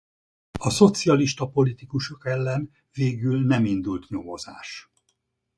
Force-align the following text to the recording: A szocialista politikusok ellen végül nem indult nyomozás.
A 0.59 0.69
szocialista 0.69 1.49
politikusok 1.49 2.25
ellen 2.25 2.71
végül 2.93 3.39
nem 3.45 3.65
indult 3.65 4.09
nyomozás. 4.09 4.89